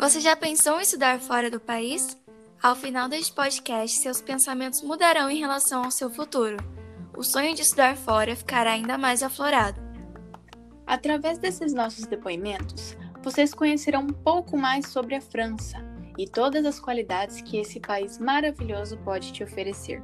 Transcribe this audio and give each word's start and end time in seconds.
Você 0.00 0.18
já 0.18 0.34
pensou 0.34 0.78
em 0.78 0.82
estudar 0.82 1.20
fora 1.20 1.50
do 1.50 1.60
país? 1.60 2.16
Ao 2.62 2.74
final 2.74 3.06
deste 3.06 3.34
podcast, 3.34 3.98
seus 3.98 4.18
pensamentos 4.18 4.80
mudarão 4.80 5.28
em 5.30 5.38
relação 5.38 5.84
ao 5.84 5.90
seu 5.90 6.08
futuro. 6.08 6.56
O 7.14 7.22
sonho 7.22 7.54
de 7.54 7.60
estudar 7.60 7.98
fora 7.98 8.34
ficará 8.34 8.72
ainda 8.72 8.96
mais 8.96 9.22
aflorado. 9.22 9.78
Através 10.86 11.36
desses 11.36 11.74
nossos 11.74 12.06
depoimentos, 12.06 12.96
vocês 13.22 13.52
conhecerão 13.52 14.00
um 14.00 14.08
pouco 14.08 14.56
mais 14.56 14.88
sobre 14.88 15.16
a 15.16 15.20
França 15.20 15.76
e 16.16 16.26
todas 16.26 16.64
as 16.64 16.80
qualidades 16.80 17.42
que 17.42 17.58
esse 17.58 17.78
país 17.78 18.18
maravilhoso 18.18 18.96
pode 19.04 19.30
te 19.34 19.44
oferecer. 19.44 20.02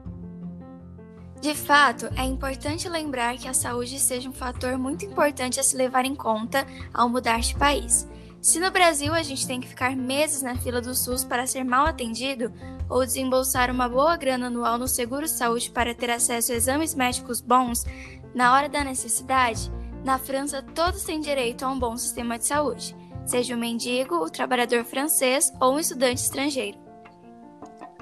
De 1.41 1.55
fato, 1.55 2.11
é 2.19 2.25
importante 2.25 2.87
lembrar 2.87 3.39
que 3.39 3.49
a 3.49 3.55
saúde 3.55 3.99
seja 3.99 4.29
um 4.29 4.33
fator 4.33 4.77
muito 4.77 5.07
importante 5.07 5.59
a 5.59 5.63
se 5.63 5.75
levar 5.75 6.05
em 6.05 6.15
conta 6.15 6.67
ao 6.93 7.09
mudar 7.09 7.41
de 7.41 7.57
país. 7.57 8.07
Se 8.47 8.61
no 8.61 8.71
Brasil 8.71 9.13
a 9.13 9.25
gente 9.25 9.45
tem 9.45 9.61
que 9.61 9.67
ficar 9.67 9.97
meses 9.97 10.41
na 10.41 10.55
fila 10.55 10.81
do 10.81 10.95
SUS 10.95 11.25
para 11.25 11.49
ser 11.49 11.65
mal 11.65 11.85
atendido 11.85 12.53
ou 12.89 13.05
desembolsar 13.05 13.73
uma 13.73 13.89
boa 13.89 14.17
grana 14.17 14.47
anual 14.47 14.79
no 14.79 14.87
seguro 14.87 15.27
saúde 15.27 15.69
para 15.69 15.93
ter 15.93 16.11
acesso 16.11 16.53
a 16.53 16.55
exames 16.55 16.95
médicos 16.95 17.41
bons 17.41 17.85
na 18.33 18.55
hora 18.55 18.69
da 18.69 18.85
necessidade, 18.85 19.69
na 20.05 20.17
França 20.17 20.63
todos 20.63 21.03
têm 21.03 21.19
direito 21.19 21.65
a 21.65 21.69
um 21.69 21.77
bom 21.77 21.97
sistema 21.97 22.39
de 22.39 22.47
saúde, 22.47 22.95
seja 23.27 23.57
o 23.57 23.59
mendigo, 23.59 24.15
o 24.15 24.31
trabalhador 24.31 24.85
francês 24.85 25.53
ou 25.61 25.75
um 25.75 25.81
estudante 25.81 26.21
estrangeiro. 26.21 26.79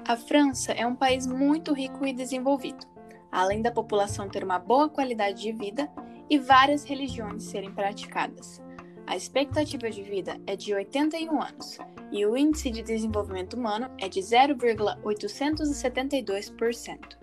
A 0.07 0.15
França 0.15 0.73
é 0.73 0.87
um 0.87 0.95
país 0.95 1.27
muito 1.27 1.73
rico 1.73 2.07
e 2.07 2.13
desenvolvido 2.13 2.87
além 3.33 3.63
da 3.63 3.73
população 3.73 4.29
ter 4.29 4.45
uma 4.45 4.59
boa 4.59 4.91
qualidade 4.91 5.41
de 5.41 5.53
vida 5.53 5.91
e 6.29 6.39
várias 6.39 6.85
religiões 6.85 7.45
serem 7.45 7.73
praticadas. 7.73 8.63
A 9.07 9.17
expectativa 9.17 9.91
de 9.91 10.03
vida 10.03 10.41
é 10.47 10.57
de 10.57 10.75
81 10.75 11.43
anos 11.43 11.79
e 12.11 12.25
o 12.25 12.35
índice 12.37 12.71
de 12.71 12.83
desenvolvimento 12.83 13.55
humano 13.55 13.91
é 13.99 14.09
de 14.09 14.21
0,872%. 14.21 17.19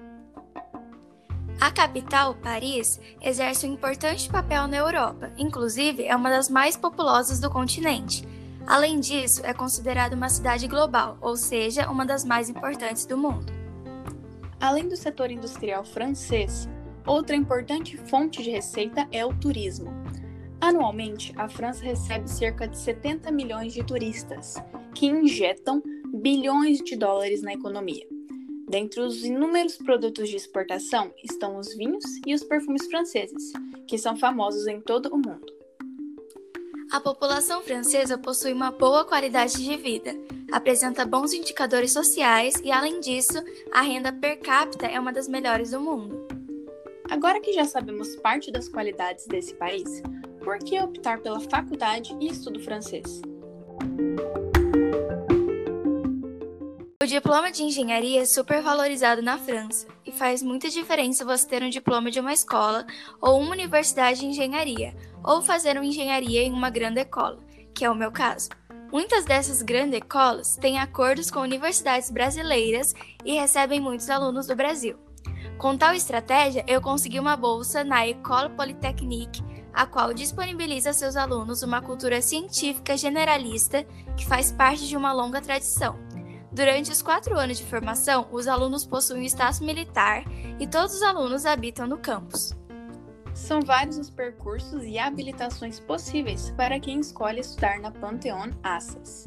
A 1.59 1.72
capital, 1.72 2.36
Paris, 2.36 3.00
exerce 3.22 3.66
um 3.68 3.74
importante 3.74 4.30
papel 4.30 4.68
na 4.68 4.78
Europa, 4.78 5.32
inclusive 5.38 6.04
é 6.04 6.16
uma 6.16 6.30
das 6.30 6.50
mais 6.50 6.76
populosas 6.76 7.40
do 7.40 7.52
continente. 7.52 8.28
Além 8.66 9.00
disso, 9.00 9.46
é 9.46 9.54
considerada 9.54 10.16
uma 10.16 10.30
cidade 10.30 10.68
global, 10.68 11.20
ou 11.22 11.36
seja, 11.36 11.88
uma 11.90 12.06
das 12.06 12.26
mais 12.26 12.50
importantes 12.50 13.06
do 13.06 13.18
mundo. 13.18 13.54
Além 14.59 14.88
do 14.88 14.96
setor 14.96 15.32
industrial 15.32 15.84
francês, 15.84 16.70
outra 17.06 17.36
importante 17.36 17.98
fonte 17.98 18.44
de 18.44 18.52
receita 18.52 19.08
é 19.12 19.26
o 19.26 19.34
turismo. 19.34 20.01
Anualmente, 20.72 21.34
a 21.36 21.50
França 21.50 21.84
recebe 21.84 22.30
cerca 22.30 22.66
de 22.66 22.78
70 22.78 23.30
milhões 23.30 23.74
de 23.74 23.84
turistas, 23.84 24.56
que 24.96 25.06
injetam 25.06 25.84
bilhões 26.14 26.78
de 26.78 26.96
dólares 26.96 27.42
na 27.42 27.52
economia. 27.52 28.08
Dentre 28.70 29.02
os 29.02 29.22
inúmeros 29.26 29.76
produtos 29.76 30.30
de 30.30 30.38
exportação 30.38 31.12
estão 31.26 31.58
os 31.58 31.76
vinhos 31.76 32.06
e 32.26 32.34
os 32.34 32.42
perfumes 32.42 32.86
franceses, 32.88 33.52
que 33.86 33.98
são 33.98 34.16
famosos 34.16 34.66
em 34.66 34.80
todo 34.80 35.08
o 35.08 35.18
mundo. 35.18 35.46
A 36.90 37.02
população 37.02 37.62
francesa 37.62 38.18
possui 38.18 38.54
uma 38.54 38.72
boa 38.72 39.04
qualidade 39.04 39.62
de 39.62 39.76
vida, 39.76 40.16
apresenta 40.54 41.06
bons 41.06 41.34
indicadores 41.34 41.92
sociais 41.92 42.54
e, 42.64 42.72
além 42.72 43.02
disso, 43.02 43.44
a 43.74 43.82
renda 43.82 44.14
per 44.14 44.40
capita 44.40 44.88
é 44.88 44.98
uma 44.98 45.12
das 45.12 45.28
melhores 45.28 45.72
do 45.72 45.82
mundo. 45.82 46.26
Agora 47.10 47.42
que 47.42 47.52
já 47.52 47.66
sabemos 47.66 48.16
parte 48.16 48.50
das 48.54 48.70
qualidades 48.70 49.28
desse 49.28 49.54
país, 49.54 50.02
por 50.44 50.58
que 50.59 50.80
optar 50.80 51.20
pela 51.20 51.39
faculdade 51.39 52.16
e 52.20 52.28
estudo 52.28 52.59
francês? 52.59 53.22
O 57.02 57.06
diploma 57.06 57.52
de 57.52 57.63
engenharia 57.63 58.22
é 58.22 58.25
super 58.25 58.62
valorizado 58.62 59.22
na 59.22 59.38
França 59.38 59.88
e 60.06 60.12
faz 60.12 60.41
muita 60.41 60.69
diferença 60.69 61.25
você 61.25 61.47
ter 61.47 61.63
um 61.63 61.69
diploma 61.69 62.12
de 62.12 62.19
uma 62.19 62.34
escola 62.34 62.85
ou 63.19 63.40
uma 63.40 63.51
universidade 63.51 64.19
de 64.19 64.28
engenharia, 64.28 64.96
ou 65.24 65.41
fazer 65.41 65.75
uma 65.78 65.85
engenharia 65.85 66.44
em 66.44 66.51
uma 66.51 66.69
grande 66.69 67.01
escola, 67.01 67.40
que 67.74 67.85
é 67.85 67.90
o 67.90 67.96
meu 67.96 68.12
caso. 68.12 68.50
Muitas 68.91 69.25
dessas 69.25 69.62
grandes 69.62 70.00
escolas 70.01 70.57
têm 70.57 70.80
acordos 70.80 71.31
com 71.31 71.40
universidades 71.40 72.12
brasileiras 72.12 72.94
e 73.25 73.34
recebem 73.34 73.80
muitos 73.80 74.09
alunos 74.09 74.47
do 74.47 74.56
Brasil. 74.56 74.97
Com 75.57 75.78
tal 75.78 75.94
estratégia, 75.94 76.66
eu 76.68 76.81
consegui 76.81 77.19
uma 77.19 77.38
bolsa 77.38 77.84
na 77.84 78.06
École 78.06 78.50
Polytechnique, 78.50 79.44
a 79.74 79.86
qual 79.86 80.14
disponibiliza 80.14 80.92
a 80.92 80.94
seus 80.94 81.16
alunos 81.16 81.64
uma 81.64 81.82
cultura 81.82 82.22
científica 82.22 82.98
generalista 82.98 83.84
que 84.18 84.26
faz 84.26 84.52
parte 84.52 84.88
de 84.88 84.98
uma 84.98 85.14
longa 85.14 85.42
tradição. 85.42 85.98
Durante 86.52 86.92
os 86.92 87.02
quatro 87.02 87.38
anos 87.38 87.58
de 87.58 87.66
formação, 87.66 88.28
os 88.31 88.48
alunos 88.48 88.86
possuem 88.86 89.24
o 89.24 89.26
status 89.26 89.62
militar 89.62 90.24
e 90.60 90.68
todos 90.68 90.96
os 90.96 91.02
alunos 91.02 91.46
habitam 91.46 91.88
no 91.88 91.98
campus. 91.98 92.54
São 93.34 93.62
vários 93.62 93.98
os 93.98 94.10
percursos 94.10 94.84
e 94.84 95.00
habilitações 95.00 95.80
possíveis 95.80 96.52
para 96.52 96.80
quem 96.80 97.00
escolhe 97.00 97.40
estudar 97.40 97.80
na 97.80 97.90
Pantheon 97.90 98.52
Assas. 98.62 99.24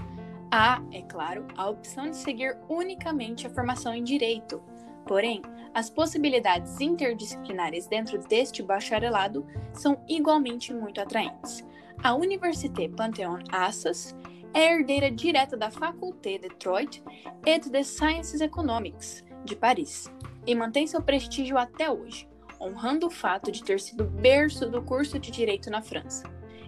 Há, 0.51 0.83
é 0.93 1.03
claro, 1.03 1.47
a 1.57 1.69
opção 1.69 2.11
de 2.11 2.17
seguir 2.17 2.57
unicamente 2.69 3.47
a 3.47 3.51
formação 3.51 3.95
em 3.95 4.05
Direito. 4.05 4.63
Porém, 5.07 5.43
as 5.75 5.91
possibilidades 5.91 6.81
interdisciplinares 6.81 7.87
dentro 7.87 8.19
deste 8.19 8.63
bacharelado 8.63 9.47
são 9.73 10.03
igualmente 10.09 10.73
muito 10.73 11.01
atraentes. 11.01 11.65
A 12.03 12.15
Université 12.15 12.89
Pantheon 12.89 13.39
Assas 13.51 14.15
é 14.53 14.73
herdeira 14.73 15.11
direta 15.11 15.57
da 15.57 15.71
Faculté 15.71 16.39
Detroit 16.39 17.03
et 17.45 17.69
des 17.69 17.87
Sciences 17.89 18.41
Economiques, 18.41 19.25
de 19.45 19.57
Paris, 19.57 20.11
e 20.47 20.55
mantém 20.55 20.87
seu 20.87 21.03
prestígio 21.03 21.59
até 21.59 21.91
hoje 21.91 22.29
honrando 22.65 23.07
o 23.07 23.11
fato 23.11 23.53
de 23.53 23.63
ter 23.63 23.79
sido 23.81 24.05
berço 24.05 24.69
do 24.69 24.83
curso 24.83 25.19
de 25.19 25.31
Direito 25.31 25.71
na 25.71 25.83
França. 25.83 26.25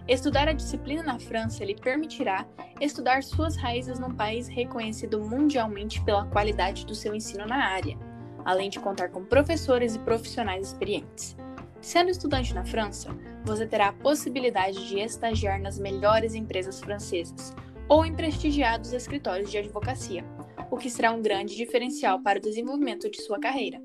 Estudar 0.07 0.47
a 0.47 0.53
disciplina 0.53 1.03
na 1.03 1.19
França 1.19 1.65
lhe 1.65 1.75
permitirá 1.75 2.45
estudar 2.79 3.23
suas 3.23 3.57
raízes 3.57 3.99
num 3.99 4.13
país 4.13 4.47
reconhecido 4.47 5.19
mundialmente 5.19 6.01
pela 6.03 6.25
qualidade 6.27 6.85
do 6.85 6.95
seu 6.95 7.13
ensino 7.13 7.45
na 7.45 7.65
área, 7.65 7.97
além 8.47 8.69
de 8.69 8.79
contar 8.79 9.09
com 9.09 9.25
professores 9.25 9.95
e 9.95 9.99
profissionais 9.99 10.67
experientes. 10.67 11.35
Sendo 11.81 12.09
estudante 12.09 12.53
na 12.53 12.63
França, 12.63 13.09
você 13.43 13.67
terá 13.67 13.89
a 13.89 13.93
possibilidade 13.93 14.87
de 14.87 14.99
estagiar 14.99 15.61
nas 15.61 15.77
melhores 15.77 16.33
empresas 16.33 16.79
francesas 16.79 17.53
ou 17.89 18.05
em 18.05 18.15
prestigiados 18.15 18.93
escritórios 18.93 19.51
de 19.51 19.57
advocacia, 19.57 20.23
o 20.71 20.77
que 20.77 20.89
será 20.89 21.11
um 21.11 21.21
grande 21.21 21.57
diferencial 21.57 22.21
para 22.21 22.39
o 22.39 22.41
desenvolvimento 22.41 23.11
de 23.11 23.21
sua 23.21 23.37
carreira. 23.37 23.81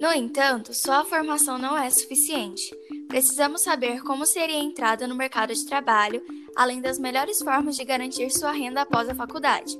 No 0.00 0.10
entanto, 0.10 0.72
só 0.72 1.02
a 1.02 1.04
formação 1.04 1.58
não 1.58 1.76
é 1.76 1.90
suficiente. 1.90 2.74
Precisamos 3.08 3.60
saber 3.60 4.00
como 4.02 4.24
seria 4.24 4.56
a 4.56 4.62
entrada 4.62 5.06
no 5.06 5.14
mercado 5.14 5.52
de 5.52 5.66
trabalho, 5.66 6.22
além 6.56 6.80
das 6.80 6.98
melhores 6.98 7.40
formas 7.40 7.76
de 7.76 7.84
garantir 7.84 8.30
sua 8.30 8.52
renda 8.52 8.80
após 8.80 9.06
a 9.10 9.14
faculdade. 9.14 9.78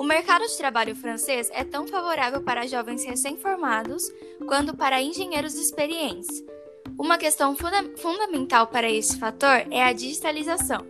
O 0.00 0.02
mercado 0.02 0.46
de 0.46 0.56
trabalho 0.56 0.96
francês 0.96 1.50
é 1.52 1.62
tão 1.62 1.86
favorável 1.86 2.40
para 2.40 2.66
jovens 2.66 3.04
recém-formados 3.04 4.02
quanto 4.48 4.74
para 4.74 5.02
engenheiros 5.02 5.54
experientes. 5.56 6.42
Uma 6.98 7.18
questão 7.18 7.54
funda 7.54 7.84
fundamental 7.98 8.66
para 8.68 8.90
esse 8.90 9.18
fator 9.18 9.66
é 9.70 9.82
a 9.82 9.92
digitalização. 9.92 10.86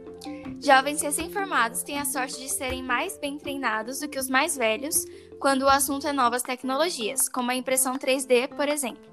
Jovens 0.61 1.03
recém-formados 1.03 1.83
têm 1.83 1.99
a 1.99 2.05
sorte 2.05 2.39
de 2.39 2.49
serem 2.49 2.85
mais 2.85 3.19
bem 3.19 3.37
treinados 3.37 3.99
do 3.99 4.09
que 4.09 4.17
os 4.17 4.31
mais 4.31 4.57
velhos 4.57 5.05
quando 5.41 5.63
o 5.63 5.69
assunto 5.69 6.07
é 6.07 6.13
novas 6.13 6.45
tecnologias, 6.45 7.29
como 7.29 7.51
a 7.51 7.57
impressão 7.57 7.99
3D, 7.99 8.55
por 8.55 8.69
exemplo. 8.69 9.11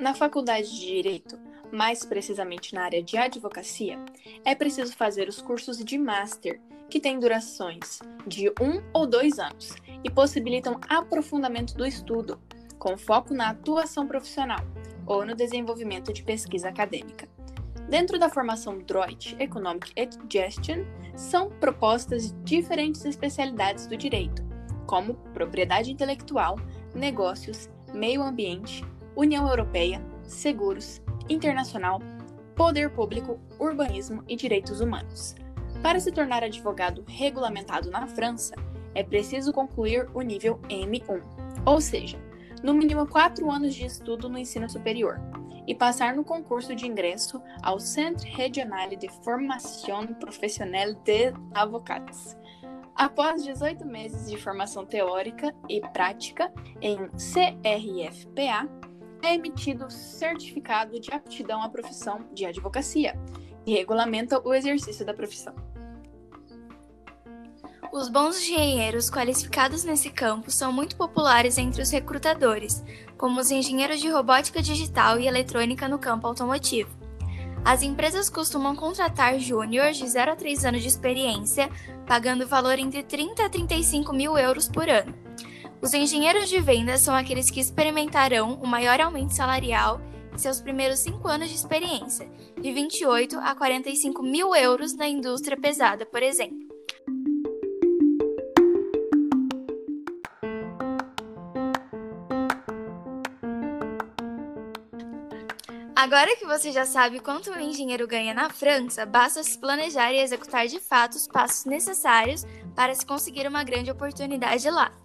Na 0.00 0.14
faculdade 0.14 0.68
de 0.68 0.80
Direito, 0.80 1.38
mais 1.72 2.04
precisamente 2.04 2.74
na 2.74 2.84
área 2.84 3.02
de 3.02 3.16
advocacia, 3.16 3.98
é 4.44 4.54
preciso 4.54 4.94
fazer 4.94 5.28
os 5.28 5.40
cursos 5.40 5.78
de 5.78 5.98
Master, 5.98 6.60
que 6.90 7.00
têm 7.00 7.18
durações 7.18 8.00
de 8.26 8.50
um 8.60 8.82
ou 8.92 9.06
dois 9.06 9.38
anos 9.38 9.74
e 10.04 10.10
possibilitam 10.10 10.78
aprofundamento 10.88 11.74
do 11.74 11.86
estudo, 11.86 12.38
com 12.78 12.98
foco 12.98 13.32
na 13.32 13.48
atuação 13.48 14.06
profissional 14.06 14.60
ou 15.06 15.24
no 15.24 15.34
desenvolvimento 15.34 16.12
de 16.12 16.22
pesquisa 16.22 16.68
acadêmica. 16.68 17.26
Dentro 17.88 18.18
da 18.18 18.28
formação 18.28 18.78
Droit 18.78 19.34
Economic 19.38 19.92
and 19.98 20.10
Gestion, 20.30 20.84
são 21.16 21.50
propostas 21.50 22.34
diferentes 22.42 23.04
especialidades 23.04 23.86
do 23.86 23.96
direito, 23.96 24.42
como 24.86 25.14
propriedade 25.34 25.90
intelectual, 25.90 26.58
negócios, 26.94 27.70
meio 27.92 28.22
ambiente, 28.22 28.84
União 29.16 29.48
Europeia, 29.48 30.02
seguros, 30.22 31.02
internacional, 31.28 32.00
poder 32.54 32.90
público, 32.90 33.40
urbanismo 33.58 34.22
e 34.28 34.36
direitos 34.36 34.80
humanos. 34.80 35.34
Para 35.82 35.98
se 35.98 36.12
tornar 36.12 36.44
advogado 36.44 37.04
regulamentado 37.08 37.90
na 37.90 38.06
França, 38.06 38.54
é 38.94 39.02
preciso 39.02 39.52
concluir 39.52 40.08
o 40.14 40.20
nível 40.20 40.60
M1, 40.68 41.22
ou 41.64 41.80
seja, 41.80 42.18
no 42.62 42.74
mínimo 42.74 43.06
quatro 43.06 43.50
anos 43.50 43.74
de 43.74 43.86
estudo 43.86 44.28
no 44.28 44.38
ensino 44.38 44.68
superior, 44.68 45.20
e 45.66 45.74
passar 45.74 46.14
no 46.14 46.24
concurso 46.24 46.74
de 46.74 46.86
ingresso 46.86 47.40
ao 47.62 47.78
Centre 47.78 48.28
Regional 48.30 48.88
de 48.90 49.08
Formação 49.24 50.06
Profissional 50.06 50.92
de 50.94 51.32
Avocados. 51.54 52.36
Após 52.94 53.42
18 53.42 53.86
meses 53.86 54.30
de 54.30 54.36
formação 54.36 54.84
teórica 54.84 55.54
e 55.68 55.80
prática 55.80 56.52
em 56.80 56.98
CRFPA, 57.08 58.68
é 59.22 59.34
emitido 59.34 59.90
certificado 59.90 60.98
de 61.00 61.12
aptidão 61.12 61.62
à 61.62 61.68
profissão 61.68 62.26
de 62.32 62.44
advocacia, 62.44 63.18
que 63.64 63.72
regulamenta 63.72 64.40
o 64.44 64.52
exercício 64.52 65.06
da 65.06 65.14
profissão. 65.14 65.54
Os 67.92 68.08
bons 68.08 68.40
engenheiros 68.40 69.10
qualificados 69.10 69.84
nesse 69.84 70.10
campo 70.10 70.50
são 70.50 70.72
muito 70.72 70.96
populares 70.96 71.58
entre 71.58 71.82
os 71.82 71.90
recrutadores, 71.90 72.82
como 73.18 73.38
os 73.38 73.50
engenheiros 73.50 74.00
de 74.00 74.08
robótica 74.08 74.62
digital 74.62 75.20
e 75.20 75.26
eletrônica 75.26 75.86
no 75.86 75.98
campo 75.98 76.26
automotivo. 76.26 76.90
As 77.64 77.82
empresas 77.82 78.28
costumam 78.28 78.74
contratar 78.74 79.38
júniores 79.38 79.96
de 79.96 80.08
0 80.08 80.32
a 80.32 80.36
3 80.36 80.64
anos 80.64 80.82
de 80.82 80.88
experiência, 80.88 81.70
pagando 82.06 82.48
valor 82.48 82.78
entre 82.78 83.02
30 83.02 83.44
a 83.44 83.48
35 83.48 84.12
mil 84.12 84.36
euros 84.36 84.68
por 84.68 84.88
ano. 84.88 85.14
Os 85.82 85.92
engenheiros 85.92 86.48
de 86.48 86.60
vendas 86.60 87.00
são 87.00 87.12
aqueles 87.12 87.50
que 87.50 87.58
experimentarão 87.58 88.54
o 88.62 88.66
maior 88.68 89.00
aumento 89.00 89.34
salarial 89.34 90.00
em 90.32 90.38
seus 90.38 90.60
primeiros 90.60 91.00
5 91.00 91.26
anos 91.26 91.48
de 91.48 91.56
experiência, 91.56 92.30
de 92.56 92.72
28 92.72 93.36
a 93.40 93.52
45 93.52 94.22
mil 94.22 94.54
euros 94.54 94.94
na 94.94 95.08
indústria 95.08 95.56
pesada, 95.56 96.06
por 96.06 96.22
exemplo. 96.22 96.56
Agora 105.96 106.36
que 106.36 106.46
você 106.46 106.70
já 106.70 106.86
sabe 106.86 107.18
quanto 107.18 107.50
um 107.50 107.58
engenheiro 107.58 108.06
ganha 108.06 108.32
na 108.32 108.48
França, 108.48 109.04
basta 109.04 109.42
se 109.42 109.58
planejar 109.58 110.12
e 110.12 110.20
executar 110.20 110.68
de 110.68 110.78
fato 110.78 111.14
os 111.14 111.26
passos 111.26 111.64
necessários 111.64 112.44
para 112.76 112.94
se 112.94 113.04
conseguir 113.04 113.48
uma 113.48 113.64
grande 113.64 113.90
oportunidade 113.90 114.70
lá. 114.70 115.01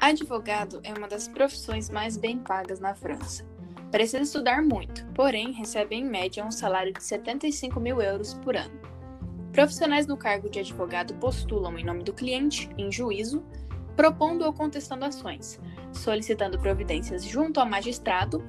Advogado 0.00 0.80
é 0.84 0.94
uma 0.94 1.08
das 1.08 1.26
profissões 1.26 1.90
mais 1.90 2.16
bem 2.16 2.38
pagas 2.38 2.78
na 2.78 2.94
França. 2.94 3.44
Precisa 3.90 4.22
estudar 4.22 4.62
muito, 4.62 5.04
porém 5.06 5.50
recebe 5.50 5.96
em 5.96 6.04
média 6.04 6.44
um 6.44 6.52
salário 6.52 6.92
de 6.92 7.02
75 7.02 7.80
mil 7.80 8.00
euros 8.00 8.32
por 8.34 8.56
ano. 8.56 8.78
Profissionais 9.52 10.06
no 10.06 10.16
cargo 10.16 10.48
de 10.48 10.60
advogado 10.60 11.14
postulam 11.14 11.76
em 11.76 11.84
nome 11.84 12.04
do 12.04 12.12
cliente, 12.12 12.70
em 12.78 12.92
juízo, 12.92 13.42
propondo 13.96 14.44
ou 14.44 14.52
contestando 14.52 15.04
ações, 15.04 15.60
solicitando 15.92 16.60
providências 16.60 17.24
junto 17.24 17.58
ao 17.58 17.66
magistrado 17.66 18.40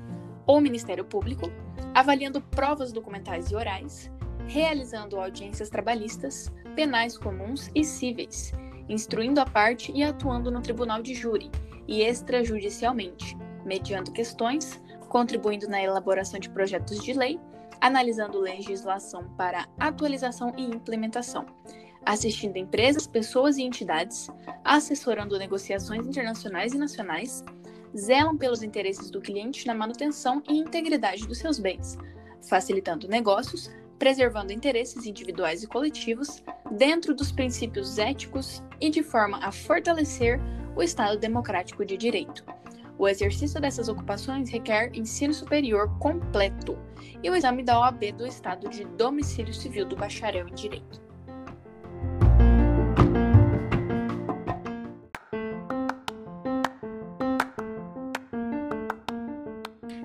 ou 0.45 0.61
Ministério 0.61 1.03
Público, 1.03 1.51
avaliando 1.95 2.41
provas 2.41 2.91
documentais 2.91 3.49
e 3.49 3.55
orais, 3.55 4.11
realizando 4.45 5.19
audiências 5.19 5.67
trabalhistas, 5.67 6.53
penais 6.75 7.17
comuns 7.17 7.71
e 7.73 7.83
cíveis, 7.83 8.53
instruindo 8.89 9.39
a 9.39 9.45
parte 9.45 9.91
e 9.93 10.03
atuando 10.03 10.51
no 10.51 10.61
tribunal 10.61 11.01
de 11.01 11.13
júri 11.13 11.49
e 11.87 12.01
extrajudicialmente, 12.01 13.37
mediando 13.63 14.11
questões, 14.11 14.81
contribuindo 15.07 15.67
na 15.67 15.81
elaboração 15.81 16.39
de 16.39 16.49
projetos 16.49 17.01
de 17.03 17.13
lei, 17.13 17.39
analisando 17.79 18.39
legislação 18.39 19.29
para 19.37 19.67
atualização 19.79 20.53
e 20.57 20.63
implementação, 20.63 21.45
assistindo 22.05 22.57
empresas, 22.57 23.07
pessoas 23.07 23.57
e 23.57 23.63
entidades, 23.63 24.29
assessorando 24.63 25.37
negociações 25.37 26.05
internacionais 26.05 26.73
e 26.73 26.77
nacionais, 26.77 27.43
zelam 27.97 28.37
pelos 28.37 28.61
interesses 28.61 29.09
do 29.09 29.21
cliente 29.21 29.65
na 29.65 29.73
manutenção 29.73 30.43
e 30.47 30.57
integridade 30.57 31.27
dos 31.27 31.37
seus 31.37 31.59
bens, 31.59 31.97
facilitando 32.41 33.07
negócios, 33.07 33.69
preservando 33.99 34.53
interesses 34.53 35.05
individuais 35.05 35.61
e 35.61 35.67
coletivos 35.67 36.41
dentro 36.71 37.13
dos 37.13 37.31
princípios 37.31 37.99
éticos 37.99 38.63
e 38.79 38.89
de 38.89 39.03
forma 39.03 39.37
a 39.45 39.51
fortalecer 39.51 40.39
o 40.75 40.81
Estado 40.81 41.19
democrático 41.19 41.85
de 41.85 41.97
direito. 41.97 42.45
O 42.97 43.07
exercício 43.07 43.61
dessas 43.61 43.89
ocupações 43.89 44.49
requer 44.49 44.95
ensino 44.95 45.33
superior 45.33 45.89
completo 45.99 46.77
e 47.21 47.29
o 47.29 47.35
exame 47.35 47.63
da 47.63 47.79
OAB 47.79 48.13
do 48.13 48.25
Estado 48.25 48.69
de 48.69 48.85
domicílio 48.85 49.53
civil 49.53 49.85
do 49.85 49.95
bacharel 49.95 50.47
em 50.47 50.53
direito. 50.53 51.01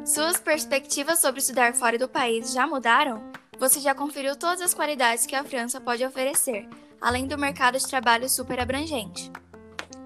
Suas 0.04 0.38
perspectivas 0.38 1.20
sobre 1.20 1.40
estudar 1.40 1.74
fora 1.74 1.98
do 1.98 2.08
país 2.08 2.52
já 2.52 2.66
mudaram? 2.66 3.33
Você 3.64 3.80
já 3.80 3.94
conferiu 3.94 4.36
todas 4.36 4.60
as 4.60 4.74
qualidades 4.74 5.24
que 5.24 5.34
a 5.34 5.42
França 5.42 5.80
pode 5.80 6.04
oferecer, 6.04 6.68
além 7.00 7.26
do 7.26 7.38
mercado 7.38 7.78
de 7.78 7.88
trabalho 7.88 8.28
super 8.28 8.60
abrangente. 8.60 9.32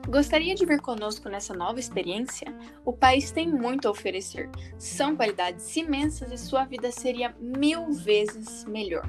Gostaria 0.06 0.54
de 0.54 0.64
vir 0.64 0.80
conosco 0.80 1.28
nessa 1.28 1.52
nova 1.52 1.80
experiência? 1.80 2.56
O 2.84 2.92
país 2.92 3.32
tem 3.32 3.48
muito 3.48 3.88
a 3.88 3.90
oferecer. 3.90 4.48
São 4.78 5.16
qualidades 5.16 5.74
imensas 5.74 6.30
e 6.30 6.38
sua 6.38 6.66
vida 6.66 6.92
seria 6.92 7.34
mil 7.40 7.90
vezes 7.90 8.64
melhor. 8.64 9.04